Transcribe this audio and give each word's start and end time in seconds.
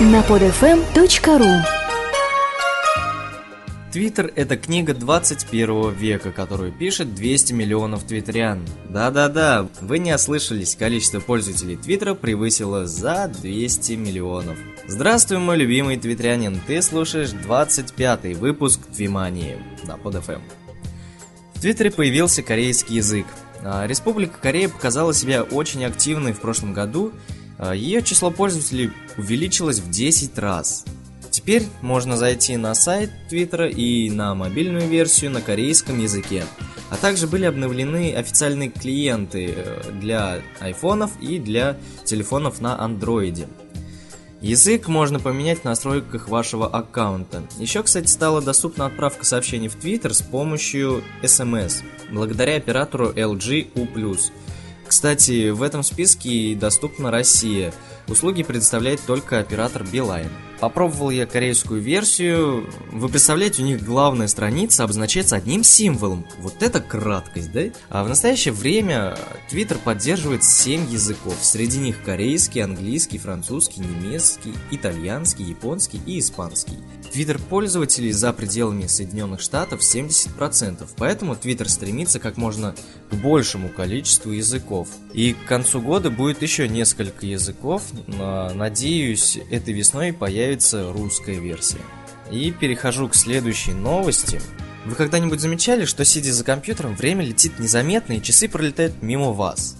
на 0.00 0.22
podfm.ru 0.22 1.62
Твиттер– 3.92 4.32
это 4.34 4.56
книга 4.56 4.92
21 4.92 5.92
века, 5.92 6.32
которую 6.32 6.72
пишет 6.72 7.14
200 7.14 7.52
миллионов 7.52 8.02
твиттерян. 8.02 8.66
Да-да-да, 8.88 9.68
вы 9.80 10.00
не 10.00 10.12
ослышались, 10.12 10.74
количество 10.74 11.20
пользователей 11.20 11.76
Твиттера 11.76 12.14
превысило 12.14 12.88
за 12.88 13.28
200 13.28 13.92
миллионов. 13.92 14.58
Здравствуй, 14.88 15.38
мой 15.38 15.56
любимый 15.56 15.96
твиттерянин, 15.96 16.60
ты 16.66 16.82
слушаешь 16.82 17.30
25 17.30 18.36
выпуск 18.36 18.80
Твимании 18.96 19.58
на 19.84 19.92
PodFM. 19.92 20.40
В 21.54 21.60
Твиттере 21.60 21.92
появился 21.92 22.42
корейский 22.42 22.96
язык. 22.96 23.26
А, 23.62 23.86
Республика 23.86 24.38
Корея 24.40 24.68
показала 24.68 25.14
себя 25.14 25.44
очень 25.44 25.84
активной 25.84 26.32
в 26.32 26.40
прошлом 26.40 26.72
году. 26.72 27.12
А, 27.58 27.74
Ее 27.74 28.02
число 28.02 28.30
пользователей 28.30 28.90
увеличилось 29.16 29.80
в 29.80 29.90
10 29.90 30.38
раз. 30.38 30.84
Теперь 31.30 31.66
можно 31.82 32.16
зайти 32.16 32.56
на 32.56 32.74
сайт 32.74 33.10
Твиттера 33.28 33.68
и 33.68 34.08
на 34.08 34.34
мобильную 34.34 34.88
версию 34.88 35.32
на 35.32 35.40
корейском 35.40 36.00
языке. 36.00 36.44
А 36.90 36.96
также 36.96 37.26
были 37.26 37.44
обновлены 37.44 38.14
официальные 38.14 38.70
клиенты 38.70 39.52
э, 39.56 39.90
для 40.00 40.42
айфонов 40.60 41.10
и 41.20 41.40
для 41.40 41.76
телефонов 42.04 42.60
на 42.60 42.80
андроиде. 42.80 43.48
Язык 44.44 44.88
можно 44.88 45.18
поменять 45.20 45.60
в 45.60 45.64
настройках 45.64 46.28
вашего 46.28 46.68
аккаунта. 46.68 47.42
Еще, 47.58 47.82
кстати, 47.82 48.08
стала 48.08 48.42
доступна 48.42 48.86
отправка 48.86 49.24
сообщений 49.24 49.68
в 49.68 49.74
Твиттер 49.74 50.12
с 50.12 50.20
помощью 50.20 51.02
SMS, 51.22 51.82
благодаря 52.12 52.56
оператору 52.56 53.10
LG 53.10 53.70
U+. 53.74 54.16
Кстати, 54.94 55.50
в 55.50 55.64
этом 55.64 55.82
списке 55.82 56.54
доступна 56.54 57.10
Россия. 57.10 57.74
Услуги 58.06 58.44
предоставляет 58.44 59.00
только 59.04 59.40
оператор 59.40 59.82
Beeline. 59.82 60.30
Попробовал 60.64 61.10
я 61.10 61.26
корейскую 61.26 61.82
версию. 61.82 62.66
Вы 62.90 63.10
представляете, 63.10 63.60
у 63.60 63.66
них 63.66 63.84
главная 63.84 64.28
страница 64.28 64.84
обозначается 64.84 65.36
одним 65.36 65.62
символом. 65.62 66.24
Вот 66.38 66.62
это 66.62 66.80
краткость, 66.80 67.52
да? 67.52 67.64
А 67.90 68.02
в 68.02 68.08
настоящее 68.08 68.54
время 68.54 69.14
Twitter 69.52 69.76
поддерживает 69.76 70.42
7 70.42 70.90
языков. 70.90 71.36
Среди 71.42 71.76
них 71.80 72.02
корейский, 72.02 72.62
английский, 72.62 73.18
французский, 73.18 73.82
немецкий, 73.82 74.54
итальянский, 74.70 75.44
японский 75.44 76.00
и 76.06 76.18
испанский. 76.18 76.78
Твиттер 77.12 77.38
пользователей 77.38 78.12
за 78.12 78.32
пределами 78.32 78.86
Соединенных 78.86 79.40
Штатов 79.40 79.82
70%, 79.82 80.88
поэтому 80.96 81.36
Твиттер 81.36 81.68
стремится 81.68 82.18
как 82.18 82.38
можно 82.38 82.74
к 83.10 83.14
большему 83.14 83.68
количеству 83.68 84.32
языков. 84.32 84.88
И 85.12 85.34
к 85.34 85.44
концу 85.44 85.82
года 85.82 86.10
будет 86.10 86.40
еще 86.40 86.66
несколько 86.68 87.26
языков. 87.26 87.82
Надеюсь, 88.08 89.38
этой 89.50 89.74
весной 89.74 90.14
появится 90.14 90.53
русская 90.92 91.38
версия. 91.38 91.80
И 92.30 92.50
перехожу 92.50 93.08
к 93.08 93.14
следующей 93.14 93.72
новости. 93.72 94.40
Вы 94.84 94.94
когда-нибудь 94.94 95.40
замечали, 95.40 95.84
что 95.84 96.04
сидя 96.04 96.32
за 96.32 96.44
компьютером, 96.44 96.94
время 96.94 97.24
летит 97.24 97.58
незаметно 97.58 98.14
и 98.14 98.22
часы 98.22 98.48
пролетают 98.48 99.02
мимо 99.02 99.32
вас? 99.32 99.76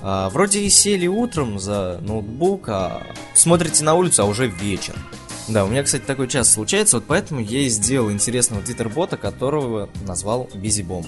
А, 0.00 0.30
вроде 0.30 0.60
и 0.60 0.70
сели 0.70 1.06
утром 1.06 1.58
за 1.58 1.98
ноутбук, 2.02 2.68
а 2.68 3.02
смотрите 3.34 3.84
на 3.84 3.94
улицу, 3.94 4.22
а 4.22 4.26
уже 4.26 4.46
вечер. 4.46 4.94
Да, 5.48 5.64
у 5.64 5.68
меня, 5.68 5.82
кстати, 5.82 6.02
такой 6.02 6.28
час 6.28 6.52
случается, 6.52 6.96
вот 6.96 7.06
поэтому 7.06 7.40
я 7.40 7.60
и 7.60 7.68
сделал 7.68 8.10
интересного 8.10 8.62
твиттер-бота, 8.62 9.16
которого 9.16 9.88
назвал 10.06 10.48
BusyBomb. 10.54 11.06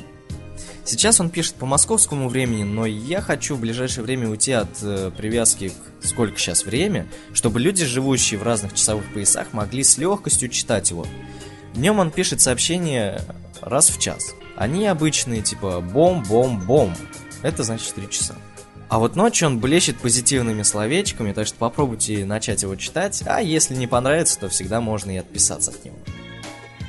Сейчас 0.91 1.21
он 1.21 1.31
пишет 1.31 1.55
по 1.55 1.67
московскому 1.67 2.29
времени, 2.29 2.65
но 2.65 2.85
я 2.85 3.21
хочу 3.21 3.55
в 3.55 3.61
ближайшее 3.61 4.03
время 4.03 4.29
уйти 4.29 4.51
от 4.51 4.71
э, 4.83 5.13
привязки 5.17 5.69
к 5.69 6.05
сколько 6.05 6.37
сейчас 6.37 6.65
время, 6.65 7.07
чтобы 7.33 7.61
люди, 7.61 7.85
живущие 7.85 8.41
в 8.41 8.43
разных 8.43 8.75
часовых 8.75 9.05
поясах, 9.13 9.53
могли 9.53 9.85
с 9.85 9.99
легкостью 9.99 10.49
читать 10.49 10.91
его. 10.91 11.07
Днем 11.75 12.01
он 12.01 12.11
пишет 12.11 12.41
сообщения 12.41 13.23
раз 13.61 13.89
в 13.89 14.01
час. 14.01 14.35
Они 14.57 14.85
обычные, 14.89 15.43
типа 15.43 15.81
бом-бом-бом. 15.81 16.97
Это 17.43 17.63
значит 17.63 17.95
3 17.95 18.11
часа. 18.11 18.35
А 18.89 18.99
вот 18.99 19.15
ночью 19.15 19.47
он 19.47 19.61
блещет 19.61 19.97
позитивными 19.97 20.65
словечками, 20.65 21.33
так 21.33 21.47
что 21.47 21.57
попробуйте 21.57 22.25
начать 22.25 22.65
его 22.65 22.75
читать, 22.75 23.23
а 23.27 23.41
если 23.41 23.77
не 23.77 23.87
понравится, 23.87 24.41
то 24.41 24.49
всегда 24.49 24.81
можно 24.81 25.13
и 25.13 25.19
отписаться 25.19 25.71
от 25.71 25.85
него. 25.85 25.99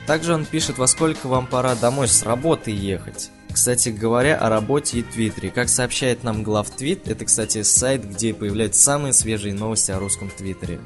Также 0.08 0.34
он 0.34 0.46
пишет, 0.46 0.80
во 0.80 0.88
сколько 0.88 1.28
вам 1.28 1.46
пора 1.46 1.76
домой 1.76 2.08
с 2.08 2.24
работы 2.24 2.72
ехать. 2.72 3.30
Кстати 3.54 3.90
говоря, 3.90 4.38
о 4.38 4.50
работе 4.50 5.00
и 5.00 5.04
Твиттере. 5.04 5.52
Как 5.52 5.68
сообщает 5.68 6.24
нам 6.24 6.42
главтвит, 6.42 7.08
это, 7.08 7.26
кстати, 7.26 7.64
сайт, 7.64 8.10
где 8.10 8.34
появляются 8.34 8.82
самые 8.82 9.14
свежие 9.14 9.54
новости 9.54 9.92
о 9.92 10.00
русском 10.00 10.30
Твиттере. 10.30 10.80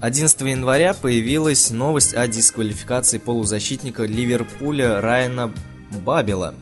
11 0.00 0.40
января 0.40 0.94
появилась 0.94 1.70
новость 1.70 2.14
о 2.14 2.26
дисквалификации 2.26 3.18
полузащитника 3.18 4.04
Ливерпуля 4.04 5.00
Райана 5.02 5.52
Бабела. 6.04 6.54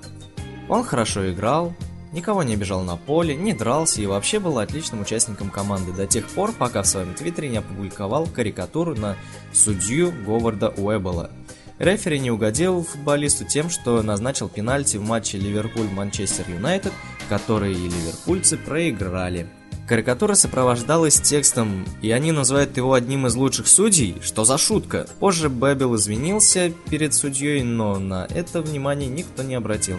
Он 0.68 0.82
хорошо 0.82 1.30
играл, 1.30 1.72
никого 2.12 2.42
не 2.42 2.54
обижал 2.54 2.82
на 2.82 2.96
поле, 2.96 3.36
не 3.36 3.54
дрался 3.54 4.02
и 4.02 4.06
вообще 4.06 4.40
был 4.40 4.58
отличным 4.58 5.02
участником 5.02 5.50
команды 5.50 5.92
до 5.92 6.08
тех 6.08 6.26
пор, 6.26 6.52
пока 6.52 6.82
в 6.82 6.86
своем 6.88 7.14
твиттере 7.14 7.48
не 7.48 7.58
опубликовал 7.58 8.26
карикатуру 8.26 8.96
на 8.96 9.16
судью 9.52 10.12
Говарда 10.26 10.70
Уэббела– 10.70 11.30
Рефери 11.78 12.18
не 12.18 12.30
угодил 12.30 12.82
футболисту 12.82 13.44
тем, 13.44 13.70
что 13.70 14.02
назначил 14.02 14.48
пенальти 14.48 14.96
в 14.96 15.02
матче 15.02 15.38
Ливерпуль-Манчестер 15.38 16.50
Юнайтед, 16.50 16.92
который 17.28 17.72
ливерпульцы 17.72 18.56
проиграли. 18.56 19.48
Карикатура 19.86 20.34
сопровождалась 20.34 21.18
текстом 21.18 21.86
«И 22.02 22.10
они 22.10 22.30
называют 22.30 22.76
его 22.76 22.92
одним 22.92 23.26
из 23.26 23.36
лучших 23.36 23.66
судей? 23.66 24.16
Что 24.20 24.44
за 24.44 24.58
шутка?» 24.58 25.06
Позже 25.18 25.48
Бэббел 25.48 25.96
извинился 25.96 26.72
перед 26.90 27.14
судьей, 27.14 27.62
но 27.62 27.98
на 27.98 28.26
это 28.28 28.60
внимание 28.60 29.08
никто 29.08 29.42
не 29.42 29.54
обратил. 29.54 29.96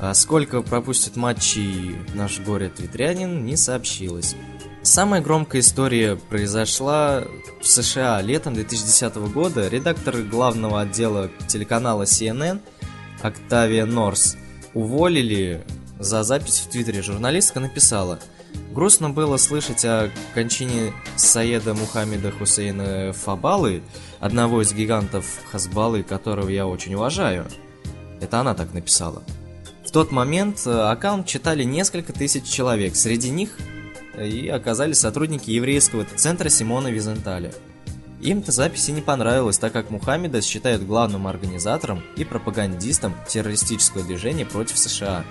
А 0.00 0.14
сколько 0.14 0.62
пропустит 0.62 1.16
матчей 1.16 1.96
наш 2.14 2.38
горе-твитрянин, 2.40 3.44
не 3.44 3.56
сообщилось. 3.56 4.36
Самая 4.82 5.20
громкая 5.20 5.60
история 5.60 6.16
произошла 6.16 7.24
в 7.60 7.66
США 7.66 8.20
летом 8.22 8.54
2010 8.54 9.16
года. 9.32 9.68
Редактор 9.68 10.18
главного 10.22 10.80
отдела 10.80 11.30
телеканала 11.48 12.04
CNN 12.04 12.60
Октавия 13.22 13.86
Норс 13.86 14.36
уволили 14.72 15.64
за 15.98 16.22
запись 16.22 16.60
в 16.60 16.70
Твиттере. 16.70 17.02
Журналистка 17.02 17.58
написала 17.58 18.20
«Грустно 18.72 19.10
было 19.10 19.36
слышать 19.36 19.84
о 19.84 20.10
кончине 20.32 20.92
Саеда 21.16 21.74
Мухаммеда 21.74 22.30
Хусейна 22.30 23.12
Фабалы, 23.12 23.82
одного 24.20 24.62
из 24.62 24.72
гигантов 24.72 25.26
Хасбалы, 25.50 26.04
которого 26.04 26.48
я 26.48 26.68
очень 26.68 26.94
уважаю». 26.94 27.46
Это 28.20 28.40
она 28.40 28.54
так 28.54 28.72
написала. 28.72 29.22
В 29.88 29.90
тот 29.90 30.12
момент 30.12 30.66
э, 30.66 30.70
аккаунт 30.70 31.26
читали 31.26 31.64
несколько 31.64 32.12
тысяч 32.12 32.44
человек, 32.44 32.94
среди 32.94 33.30
них 33.30 33.56
и 34.20 34.46
оказались 34.48 34.98
сотрудники 34.98 35.50
еврейского 35.50 36.04
центра 36.14 36.50
Симона 36.50 36.88
Визенталя. 36.88 37.54
Им-то 38.20 38.52
записи 38.52 38.90
не 38.90 39.00
понравилось, 39.00 39.56
так 39.56 39.72
как 39.72 39.88
Мухаммеда 39.88 40.42
считают 40.42 40.82
главным 40.82 41.26
организатором 41.26 42.02
и 42.16 42.24
пропагандистом 42.26 43.14
террористического 43.26 44.04
движения 44.04 44.44
против 44.44 44.76
США. 44.76 45.24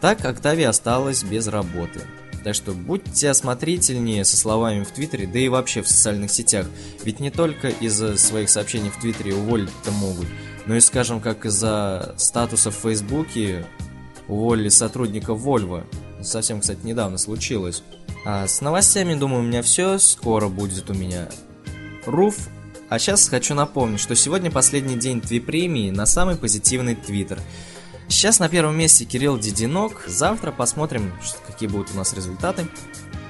Так 0.00 0.24
Октавия 0.24 0.70
осталась 0.70 1.22
без 1.22 1.46
работы. 1.46 2.00
Так 2.42 2.54
что 2.54 2.72
будьте 2.72 3.28
осмотрительнее 3.28 4.24
со 4.24 4.38
словами 4.38 4.84
в 4.84 4.90
Твиттере, 4.90 5.26
да 5.26 5.38
и 5.38 5.48
вообще 5.48 5.82
в 5.82 5.88
социальных 5.88 6.30
сетях. 6.30 6.66
Ведь 7.04 7.20
не 7.20 7.30
только 7.30 7.68
из-за 7.68 8.16
своих 8.16 8.48
сообщений 8.48 8.88
в 8.88 8.98
Твиттере 8.98 9.34
уволить-то 9.34 9.90
могут, 9.90 10.28
но 10.66 10.76
и, 10.76 10.80
скажем, 10.80 11.20
как 11.20 11.46
из-за 11.46 12.14
статуса 12.16 12.70
в 12.70 12.74
Фейсбуке 12.74 13.66
уволили 14.28 14.68
сотрудника 14.68 15.32
Volvo, 15.32 15.84
совсем, 16.22 16.60
кстати, 16.60 16.80
недавно 16.84 17.18
случилось. 17.18 17.82
А 18.24 18.46
с 18.46 18.60
новостями, 18.60 19.14
думаю, 19.14 19.42
у 19.42 19.46
меня 19.46 19.62
все. 19.62 19.98
Скоро 19.98 20.48
будет 20.48 20.90
у 20.90 20.94
меня 20.94 21.28
Руф. 22.06 22.48
А 22.88 22.98
сейчас 22.98 23.28
хочу 23.28 23.54
напомнить, 23.54 24.00
что 24.00 24.14
сегодня 24.14 24.50
последний 24.50 24.96
день 24.96 25.20
Твипремии 25.20 25.90
на 25.90 26.06
самый 26.06 26.36
позитивный 26.36 26.96
твиттер. 26.96 27.38
Сейчас 28.08 28.40
на 28.40 28.48
первом 28.48 28.76
месте 28.76 29.04
Кирилл 29.04 29.38
Дединок. 29.38 30.04
Завтра 30.06 30.50
посмотрим, 30.50 31.12
какие 31.46 31.68
будут 31.68 31.92
у 31.94 31.96
нас 31.96 32.12
результаты. 32.12 32.66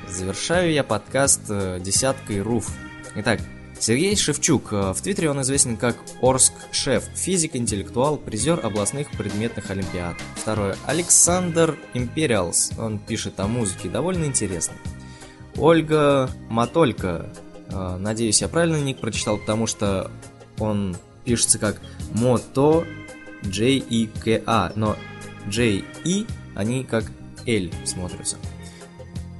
Завершаю 0.08 0.72
я 0.72 0.82
подкаст 0.82 1.43
э, 1.50 1.78
десяткой 1.81 2.40
Руф. 2.40 2.70
Итак, 3.14 3.40
Сергей 3.81 4.15
Шевчук. 4.15 4.73
Э, 4.73 4.93
в 4.93 5.00
Твиттере 5.00 5.31
он 5.31 5.41
известен 5.41 5.79
как 5.79 5.97
Орск 6.21 6.53
Шеф, 6.71 7.05
физик, 7.15 7.56
интеллектуал, 7.56 8.19
призер 8.19 8.61
областных 8.65 9.11
предметных 9.11 9.71
олимпиад. 9.71 10.17
Второе. 10.37 10.77
Александр 10.87 11.79
Империалс. 11.94 12.73
Он 12.79 12.99
пишет 12.99 13.41
о 13.41 13.47
музыке, 13.47 13.88
довольно 13.88 14.27
интересно. 14.27 14.75
Ольга 15.56 16.31
Матолька. 16.50 17.32
Э, 17.71 17.97
надеюсь, 17.97 18.43
я 18.43 18.49
правильно 18.49 18.77
ник 18.77 19.00
прочитал, 19.00 19.38
потому 19.38 19.67
что 19.67 20.11
он 20.59 20.94
пишется 21.25 21.59
как 21.59 21.81
Мото 22.12 22.87
J 23.43 23.79
E 23.79 24.09
K 24.23 24.43
A, 24.47 24.73
но 24.77 24.97
J 25.47 25.82
E 26.05 26.27
они 26.55 26.85
как 26.85 27.05
L 27.47 27.71
смотрятся. 27.87 28.37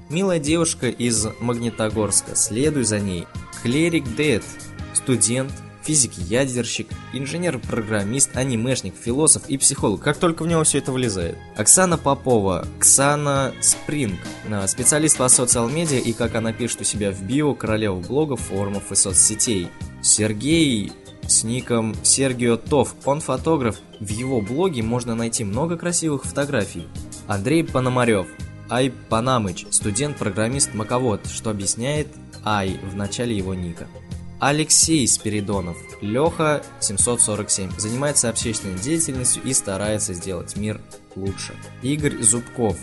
Милая 0.09 0.39
девушка 0.39 0.89
из 0.89 1.27
Магнитогорска, 1.41 2.35
следуй 2.35 2.85
за 2.85 2.99
ней. 2.99 3.27
Клерик 3.63 4.05
Дэд, 4.17 4.43
студент, 4.95 5.53
физик-ядерщик, 5.83 6.89
инженер-программист, 7.13 8.37
анимешник, 8.37 8.95
философ 8.95 9.49
и 9.49 9.59
психолог. 9.59 10.01
Как 10.03 10.17
только 10.19 10.43
в 10.43 10.47
него 10.47 10.63
все 10.65 10.79
это 10.79 10.93
влезает. 10.93 11.37
Оксана 11.57 11.99
Попова, 11.99 12.67
Ксана 12.79 13.53
Спринг, 13.61 14.21
специалист 14.67 15.17
по 15.17 15.29
социал-медиа 15.29 15.99
и, 15.99 16.13
как 16.13 16.35
она 16.35 16.53
пишет 16.53 16.83
у 16.83 16.85
себя 16.85 17.11
в 17.13 17.23
био, 17.23 17.55
королева 17.55 17.97
блогов, 18.01 18.41
форумов 18.41 18.93
и 18.93 18.95
соцсетей. 18.95 19.69
Сергей 20.03 20.93
с 21.27 21.45
ником 21.45 21.95
Сергио 22.03 22.57
Тов. 22.57 22.95
Он 23.05 23.21
фотограф. 23.21 23.79
В 24.01 24.09
его 24.09 24.41
блоге 24.41 24.83
можно 24.83 25.15
найти 25.15 25.45
много 25.45 25.77
красивых 25.77 26.25
фотографий. 26.25 26.89
Андрей 27.27 27.65
Пономарев. 27.65 28.27
Ай 28.69 28.93
Панамыч, 29.09 29.67
студент-программист 29.71 30.75
Маковод, 30.75 31.27
что 31.27 31.51
объясняет 31.51 32.07
Ай 32.45 32.79
в 32.83 32.95
начале 32.97 33.37
его 33.37 33.55
ника. 33.55 33.87
Алексей 34.41 35.07
Спиридонов, 35.07 35.77
Леха 36.01 36.63
747, 36.81 37.79
занимается 37.79 38.31
общественной 38.31 38.79
деятельностью 38.79 39.43
и 39.43 39.53
старается 39.53 40.15
сделать 40.15 40.57
мир 40.57 40.81
лучше. 41.15 41.55
Игорь 41.83 42.23
Зубков, 42.23 42.79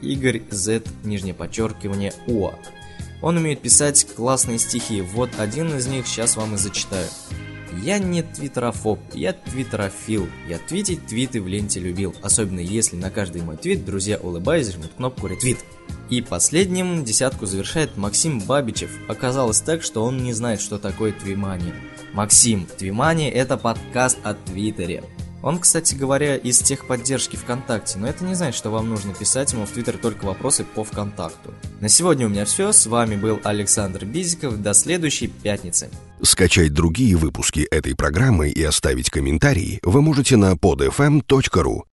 Игорь 0.00 0.42
Z, 0.50 0.82
нижнее 1.04 1.34
подчеркивание 1.34 2.14
УА. 2.26 2.54
Он 3.20 3.36
умеет 3.36 3.60
писать 3.60 4.06
классные 4.16 4.58
стихи, 4.58 5.02
вот 5.02 5.30
один 5.38 5.76
из 5.76 5.86
них 5.86 6.06
сейчас 6.06 6.36
вам 6.36 6.54
и 6.54 6.58
зачитаю. 6.58 7.08
Я 7.82 7.98
не 7.98 8.22
твиттерофоб, 8.22 9.00
я 9.14 9.32
твиттерофил. 9.32 10.28
Я 10.46 10.58
твитить 10.58 11.06
твиты 11.06 11.40
в 11.40 11.48
ленте 11.48 11.80
любил, 11.80 12.14
особенно 12.22 12.60
если 12.60 12.96
на 12.96 13.10
каждый 13.10 13.42
мой 13.42 13.56
твит 13.56 13.84
друзья 13.84 14.18
улыбаясь 14.18 14.72
жмут 14.72 14.92
кнопку 14.96 15.26
ретвит. 15.26 15.58
И 16.12 16.20
последним 16.20 17.04
десятку 17.04 17.46
завершает 17.46 17.96
Максим 17.96 18.38
Бабичев. 18.38 18.90
Оказалось 19.08 19.62
так, 19.62 19.82
что 19.82 20.04
он 20.04 20.22
не 20.22 20.34
знает, 20.34 20.60
что 20.60 20.76
такое 20.76 21.10
Твимания. 21.10 21.74
Максим, 22.12 22.66
Твимания 22.66 23.30
это 23.30 23.56
подкаст 23.56 24.18
о 24.22 24.34
Твиттере. 24.34 25.04
Он, 25.42 25.58
кстати 25.58 25.94
говоря, 25.94 26.36
из 26.36 26.58
техподдержки 26.58 27.36
ВКонтакте, 27.36 27.98
но 27.98 28.06
это 28.06 28.26
не 28.26 28.34
значит, 28.34 28.56
что 28.56 28.68
вам 28.68 28.90
нужно 28.90 29.14
писать 29.14 29.54
ему 29.54 29.64
в 29.64 29.70
Твиттер 29.70 29.96
только 29.96 30.26
вопросы 30.26 30.64
по 30.64 30.84
ВКонтакту. 30.84 31.54
На 31.80 31.88
сегодня 31.88 32.26
у 32.26 32.28
меня 32.28 32.44
все, 32.44 32.72
с 32.72 32.84
вами 32.84 33.16
был 33.16 33.40
Александр 33.42 34.04
Бизиков, 34.04 34.60
до 34.60 34.74
следующей 34.74 35.28
пятницы. 35.28 35.88
Скачать 36.20 36.74
другие 36.74 37.16
выпуски 37.16 37.60
этой 37.70 37.96
программы 37.96 38.50
и 38.50 38.62
оставить 38.62 39.08
комментарии 39.08 39.80
вы 39.82 40.02
можете 40.02 40.36
на 40.36 40.52
podfm.ru. 40.52 41.84